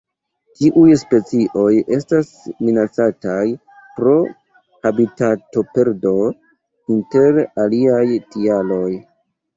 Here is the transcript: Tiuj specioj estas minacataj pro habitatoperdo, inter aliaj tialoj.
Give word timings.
Tiuj 0.59 0.85
specioj 0.99 1.65
estas 1.97 2.31
minacataj 2.69 3.43
pro 3.99 4.15
habitatoperdo, 4.87 6.15
inter 6.97 7.41
aliaj 7.67 8.05
tialoj. 8.35 8.87